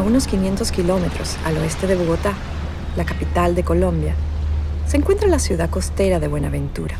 [0.00, 2.32] A unos 500 kilómetros al oeste de Bogotá,
[2.96, 4.14] la capital de Colombia,
[4.86, 6.96] se encuentra la ciudad costera de Buenaventura.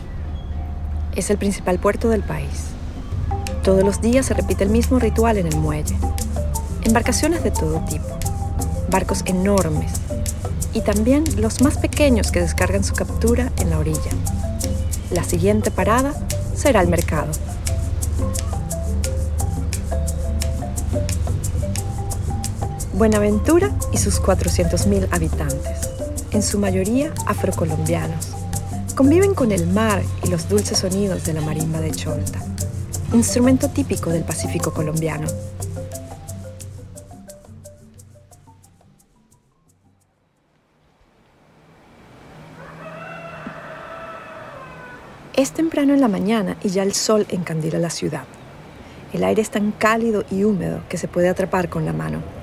[1.17, 2.67] Es el principal puerto del país.
[3.65, 5.97] Todos los días se repite el mismo ritual en el muelle.
[6.85, 8.19] Embarcaciones de todo tipo,
[8.91, 9.93] barcos enormes
[10.75, 14.11] y también los más pequeños que descargan su captura en la orilla.
[15.11, 16.13] La siguiente parada
[16.55, 17.33] será el mercado.
[23.01, 25.91] Buenaventura y sus 400.000 habitantes
[26.33, 28.37] en su mayoría afrocolombianos.
[28.95, 32.41] Conviven con el mar y los dulces sonidos de la marimba de Cholta,
[33.15, 35.27] instrumento típico del Pacífico colombiano.
[45.33, 48.25] Es temprano en la mañana y ya el sol encandila la ciudad.
[49.15, 52.40] El aire es tan cálido y húmedo que se puede atrapar con la mano.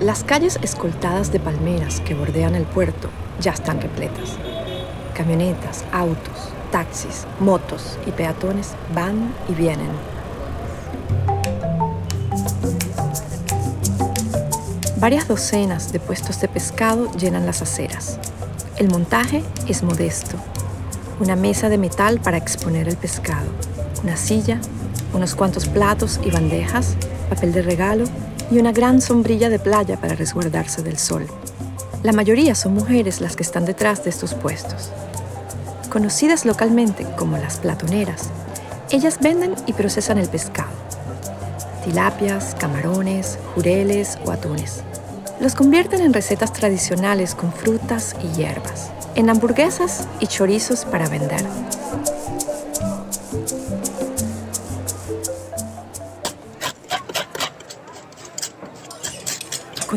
[0.00, 4.30] Las calles escoltadas de palmeras que bordean el puerto ya están repletas.
[5.14, 9.90] Camionetas, autos, taxis, motos y peatones van y vienen.
[14.96, 18.18] Varias docenas de puestos de pescado llenan las aceras.
[18.78, 20.38] El montaje es modesto.
[21.20, 23.50] Una mesa de metal para exponer el pescado,
[24.02, 24.62] una silla,
[25.12, 26.96] unos cuantos platos y bandejas,
[27.28, 28.04] papel de regalo
[28.50, 31.26] y una gran sombrilla de playa para resguardarse del sol.
[32.02, 34.90] La mayoría son mujeres las que están detrás de estos puestos.
[35.90, 38.30] Conocidas localmente como las platoneras,
[38.90, 40.70] ellas venden y procesan el pescado.
[41.84, 44.82] Tilapias, camarones, jureles o atunes.
[45.40, 51.44] Los convierten en recetas tradicionales con frutas y hierbas, en hamburguesas y chorizos para vender.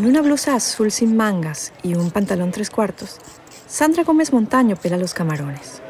[0.03, 3.19] Con una blusa azul sin mangas y un pantalón tres cuartos,
[3.68, 5.81] Sandra Gómez Montaño pela los camarones.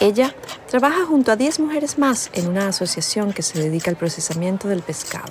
[0.00, 0.34] Ella
[0.68, 4.82] trabaja junto a 10 mujeres más en una asociación que se dedica al procesamiento del
[4.82, 5.30] pescado.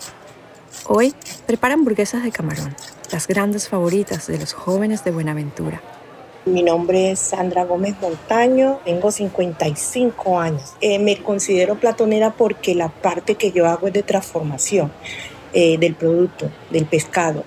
[0.88, 1.14] Hoy
[1.46, 2.74] prepara hamburguesas de camarón,
[3.12, 5.82] las grandes favoritas de los jóvenes de Buenaventura.
[6.46, 10.76] Mi nombre es Sandra Gómez Montaño, tengo 55 años.
[10.80, 14.94] Eh, me considero platonera porque la parte que yo hago es de transformación
[15.52, 17.44] eh, del producto, del pescado.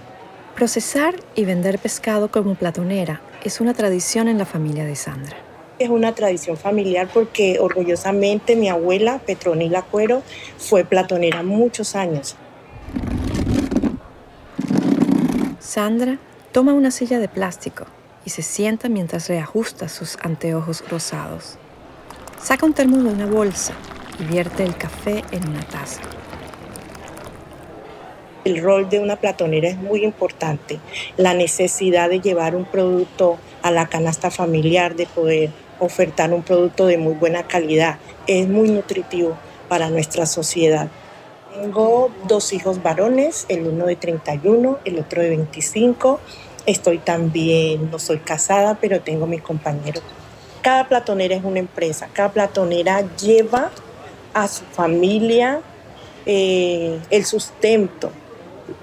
[0.58, 5.36] Procesar y vender pescado como platonera es una tradición en la familia de Sandra.
[5.78, 10.24] Es una tradición familiar porque orgullosamente mi abuela, Petronila Cuero,
[10.58, 12.34] fue platonera muchos años.
[15.60, 16.18] Sandra
[16.50, 17.86] toma una silla de plástico
[18.24, 21.56] y se sienta mientras reajusta sus anteojos rosados.
[22.42, 23.74] Saca un termo de una bolsa
[24.18, 26.00] y vierte el café en una taza
[28.48, 30.80] el rol de una platonera es muy importante.
[31.16, 36.86] La necesidad de llevar un producto a la canasta familiar, de poder ofertar un producto
[36.86, 39.36] de muy buena calidad, es muy nutritivo
[39.68, 40.88] para nuestra sociedad.
[41.54, 46.20] Tengo dos hijos varones, el uno de 31, el otro de 25.
[46.64, 50.00] Estoy también, no soy casada, pero tengo mi compañero.
[50.62, 53.70] Cada platonera es una empresa, cada platonera lleva
[54.32, 55.60] a su familia
[56.24, 58.10] eh, el sustento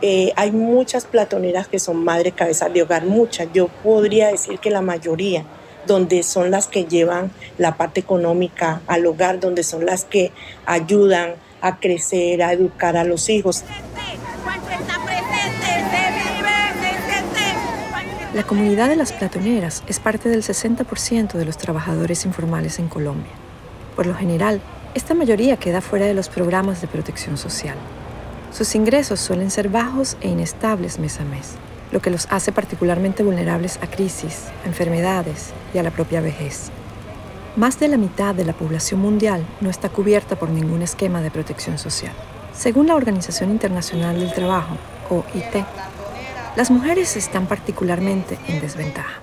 [0.01, 3.47] eh, hay muchas platoneras que son madre cabeza de hogar, muchas.
[3.53, 5.45] Yo podría decir que la mayoría,
[5.87, 10.31] donde son las que llevan la parte económica al hogar, donde son las que
[10.65, 13.63] ayudan a crecer, a educar a los hijos.
[18.33, 23.31] La comunidad de las platoneras es parte del 60% de los trabajadores informales en Colombia.
[23.95, 24.59] Por lo general,
[24.93, 27.77] esta mayoría queda fuera de los programas de protección social.
[28.55, 31.55] Sus ingresos suelen ser bajos e inestables mes a mes,
[31.91, 36.69] lo que los hace particularmente vulnerables a crisis, enfermedades y a la propia vejez.
[37.57, 41.31] Más de la mitad de la población mundial no está cubierta por ningún esquema de
[41.31, 42.13] protección social.
[42.53, 44.77] Según la Organización Internacional del Trabajo,
[45.09, 45.65] OIT,
[46.55, 49.19] las mujeres están particularmente en desventaja.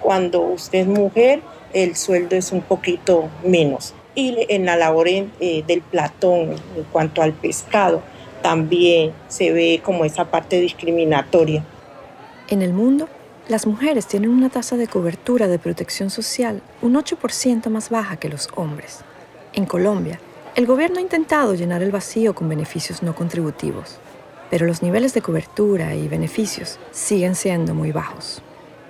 [0.00, 1.40] Cuando usted es mujer,
[1.72, 3.94] el sueldo es un poquito menos.
[4.16, 5.30] Y en la labor eh,
[5.68, 8.02] del platón, en cuanto al pescado,
[8.42, 11.64] también se ve como esa parte discriminatoria.
[12.48, 13.08] En el mundo,
[13.48, 18.28] las mujeres tienen una tasa de cobertura de protección social un 8% más baja que
[18.28, 19.00] los hombres.
[19.52, 20.20] En Colombia,
[20.54, 23.98] el gobierno ha intentado llenar el vacío con beneficios no contributivos,
[24.50, 28.42] pero los niveles de cobertura y beneficios siguen siendo muy bajos.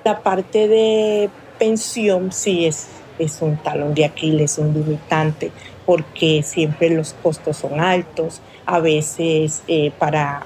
[0.04, 2.88] La parte de pensión sí es,
[3.24, 5.50] es un talón de Aquiles, un limitante,
[5.86, 10.44] porque siempre los costos son altos, a veces eh, para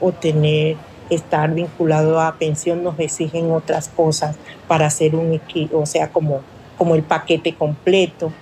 [0.00, 0.76] obtener
[1.10, 4.36] estar vinculado a pensión nos exigen otras cosas
[4.66, 5.40] para hacer un
[5.72, 6.40] o sea, como,
[6.76, 8.32] como el paquete completo.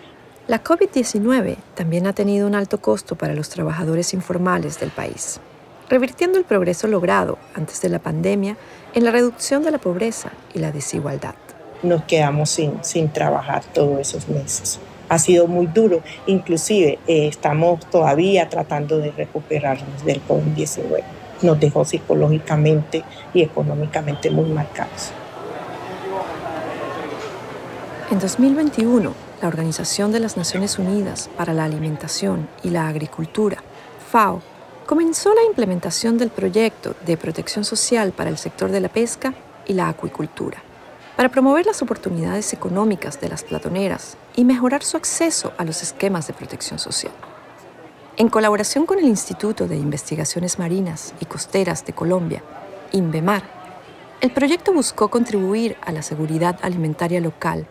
[0.46, 5.40] La COVID-19 también ha tenido un alto costo para los trabajadores informales del país,
[5.88, 8.56] revirtiendo el progreso logrado antes de la pandemia
[8.94, 11.34] en la reducción de la pobreza y la desigualdad.
[11.84, 14.80] Nos quedamos sin, sin trabajar todos esos meses.
[15.08, 21.04] Ha sido muy duro, inclusive eh, estamos todavía tratando de recuperarnos del COVID-19
[21.44, 25.12] nos dejó psicológicamente y económicamente muy marcados.
[28.10, 33.58] En 2021, la Organización de las Naciones Unidas para la Alimentación y la Agricultura,
[34.10, 34.42] FAO,
[34.86, 39.34] comenzó la implementación del proyecto de protección social para el sector de la pesca
[39.66, 40.62] y la acuicultura,
[41.16, 46.26] para promover las oportunidades económicas de las platoneras y mejorar su acceso a los esquemas
[46.26, 47.12] de protección social.
[48.16, 52.42] En colaboración con el Instituto de Investigaciones Marinas y Costeras de Colombia,
[52.92, 53.42] INVEMAR,
[54.20, 57.66] el proyecto buscó contribuir a la seguridad alimentaria local,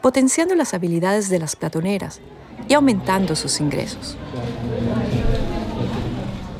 [0.00, 2.20] potenciando las habilidades de las platoneras
[2.68, 4.16] y aumentando sus ingresos.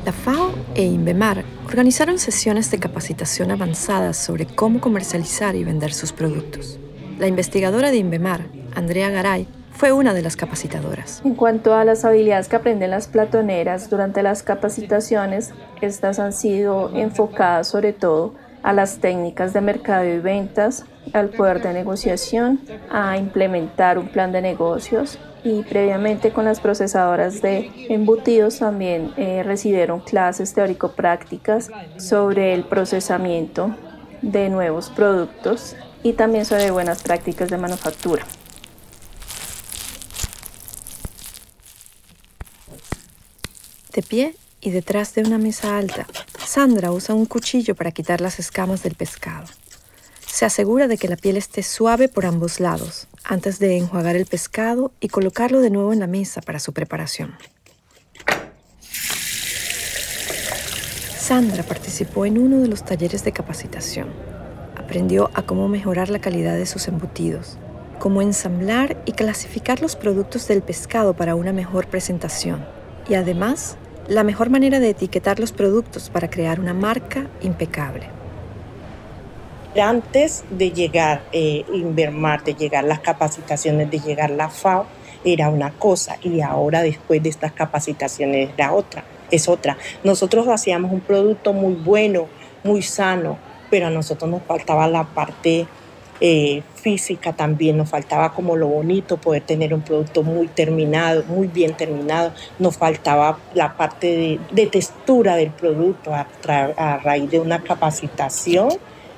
[0.05, 6.13] La FAO e INVEMAR organizaron sesiones de capacitación avanzadas sobre cómo comercializar y vender sus
[6.13, 6.79] productos.
[7.17, 8.45] La investigadora de INVEMAR,
[8.75, 11.21] Andrea Garay, fue una de las capacitadoras.
[11.25, 16.95] En cuanto a las habilidades que aprenden las platoneras durante las capacitaciones, estas han sido
[16.95, 22.59] enfocadas sobre todo a las técnicas de mercado y ventas, al poder de negociación,
[22.89, 29.43] a implementar un plan de negocios y previamente con las procesadoras de embutidos también eh,
[29.43, 33.75] recibieron clases teórico-prácticas sobre el procesamiento
[34.23, 38.25] de nuevos productos y también sobre buenas prácticas de manufactura.
[43.93, 46.07] De pie y detrás de una mesa alta,
[46.43, 49.45] Sandra usa un cuchillo para quitar las escamas del pescado.
[50.25, 54.25] Se asegura de que la piel esté suave por ambos lados antes de enjuagar el
[54.25, 57.35] pescado y colocarlo de nuevo en la mesa para su preparación.
[61.17, 64.09] Sandra participó en uno de los talleres de capacitación.
[64.75, 67.57] Aprendió a cómo mejorar la calidad de sus embutidos,
[67.97, 72.63] cómo ensamblar y clasificar los productos del pescado para una mejor presentación
[73.09, 73.77] y además
[74.07, 78.14] la mejor manera de etiquetar los productos para crear una marca impecable.
[79.81, 84.85] Antes de llegar eh, Invermar, de llegar las capacitaciones, de llegar la FAO,
[85.25, 89.77] era una cosa y ahora después de estas capacitaciones era otra, es otra.
[90.03, 92.27] Nosotros hacíamos un producto muy bueno,
[92.63, 93.37] muy sano,
[93.69, 95.67] pero a nosotros nos faltaba la parte
[96.21, 101.47] eh, física también, nos faltaba como lo bonito, poder tener un producto muy terminado, muy
[101.47, 106.27] bien terminado, nos faltaba la parte de, textura del producto a,
[107.03, 108.69] raíz de una capacitación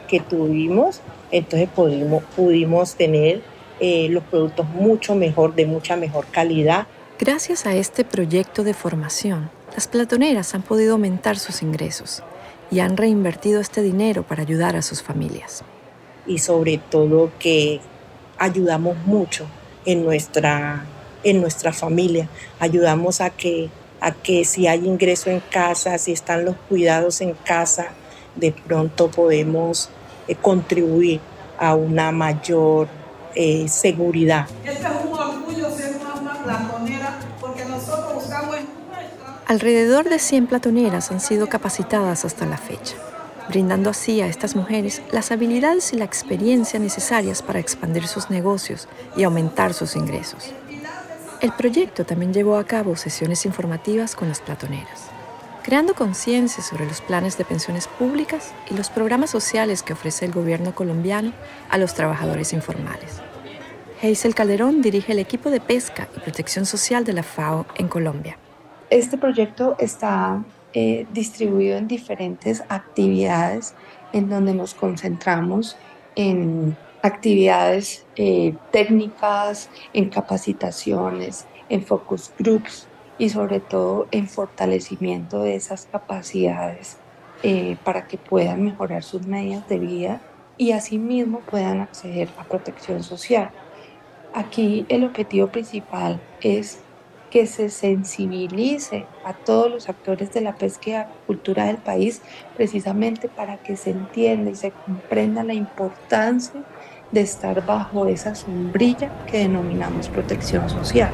[0.08, 1.02] que tuvimos,
[1.32, 3.42] entonces pudimos, pudimos tener
[3.80, 6.88] eh, los productos mucho mejor, de mucha mejor calidad.
[7.20, 12.24] Gracias a este proyecto de formación, las platoneras han podido aumentar sus ingresos
[12.72, 15.64] y han reinvertido este dinero para ayudar a sus familias
[16.28, 17.80] y sobre todo que
[18.38, 19.48] ayudamos mucho
[19.86, 20.86] en nuestra,
[21.24, 22.30] en nuestra familia.
[22.60, 23.70] Ayudamos a que,
[24.02, 27.88] a que si hay ingreso en casa, si están los cuidados en casa,
[28.36, 29.90] de pronto podemos
[30.28, 31.20] eh, contribuir
[31.58, 32.88] a una mayor
[33.36, 34.48] eh, seguridad.
[34.66, 38.56] Este es un orgullo ser una platonera porque nosotros buscamos...
[39.48, 42.96] Alrededor de 100 platoneras han sido capacitadas hasta la fecha
[43.48, 48.88] brindando así a estas mujeres las habilidades y la experiencia necesarias para expandir sus negocios
[49.16, 50.54] y aumentar sus ingresos.
[51.40, 55.12] El proyecto también llevó a cabo sesiones informativas con las platoneras,
[55.68, 60.32] creando conciencia sobre los planes de pensiones públicas y los programas sociales que ofrece el
[60.32, 61.34] gobierno colombiano
[61.70, 63.20] a los trabajadores informales.
[64.02, 68.38] Hazel Calderón dirige el equipo de pesca y protección social de la FAO en Colombia.
[68.90, 73.76] Este proyecto está eh, distribuido en diferentes actividades
[74.14, 75.76] en donde nos concentramos
[76.16, 85.56] en actividades eh, técnicas, en capacitaciones, en focus groups y sobre todo en fortalecimiento de
[85.56, 86.98] esas capacidades
[87.44, 90.22] eh, para que puedan mejorar sus medios de vida
[90.58, 93.52] y asimismo puedan acceder a protección social.
[94.34, 96.80] Aquí el objetivo principal es
[97.30, 102.22] que se sensibilice a todos los actores de la pesca y acuicultura del país,
[102.56, 106.64] precisamente para que se entienda y se comprenda la importancia
[107.12, 111.12] de estar bajo esa sombrilla que denominamos protección social.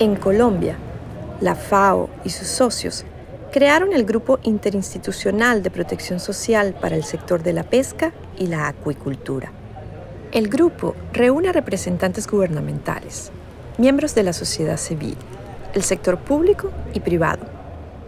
[0.00, 0.76] En Colombia,
[1.40, 3.04] la FAO y sus socios
[3.52, 8.66] crearon el Grupo Interinstitucional de Protección Social para el sector de la pesca y la
[8.66, 9.52] acuicultura.
[10.32, 13.30] El grupo reúne a representantes gubernamentales,
[13.78, 15.16] miembros de la sociedad civil,
[15.74, 17.46] el sector público y privado,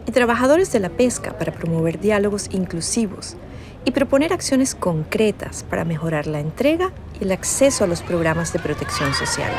[0.07, 3.37] y trabajadores de la pesca para promover diálogos inclusivos
[3.85, 6.90] y proponer acciones concretas para mejorar la entrega
[7.21, 9.52] y el acceso a los programas de protección social.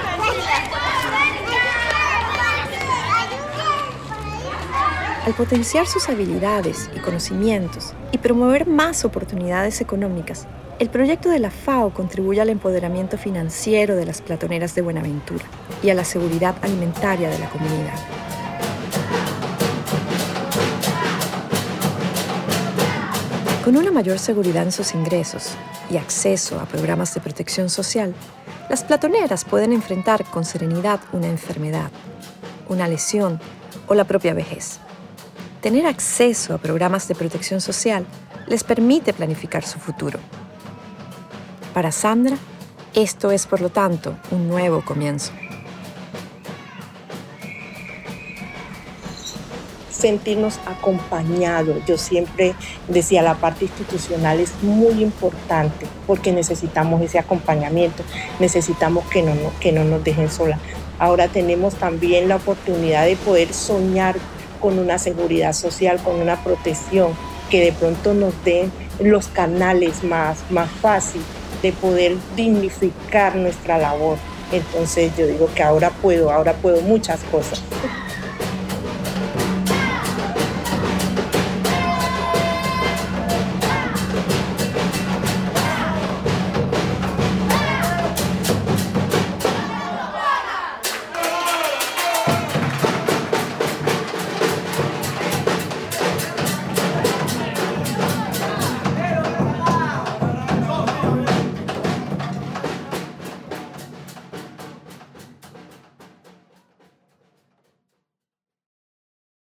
[5.28, 10.48] Al potenciar sus habilidades y conocimientos y promover más oportunidades económicas,
[10.80, 15.44] el proyecto de la FAO contribuye al empoderamiento financiero de las platoneras de Buenaventura
[15.84, 18.00] y a la seguridad alimentaria de la comunidad.
[23.66, 25.58] Con una mayor seguridad en sus ingresos
[25.90, 28.16] y acceso a programas de protección social,
[28.70, 31.92] las platoneras pueden enfrentar con serenidad una enfermedad,
[32.70, 33.42] una lesión
[33.88, 34.80] o la propia vejez.
[35.62, 38.06] Tener acceso a programas de protección social
[38.48, 40.20] les permite planificar su futuro.
[41.74, 42.38] Para Sandra,
[42.94, 45.32] esto es por lo tanto un nuevo comienzo.
[49.98, 51.84] sentirnos acompañados.
[51.88, 52.54] Yo siempre
[52.88, 58.04] decía, la parte institucional es muy importante porque necesitamos ese acompañamiento,
[58.40, 60.60] necesitamos que no, que no nos dejen sola.
[61.00, 64.16] Ahora tenemos también la oportunidad de poder soñar
[64.60, 67.12] con una seguridad social, con una protección,
[67.50, 71.22] que de pronto nos den los canales más, más fácil
[71.62, 74.18] de poder dignificar nuestra labor.
[74.52, 77.62] Entonces yo digo que ahora puedo, ahora puedo muchas cosas.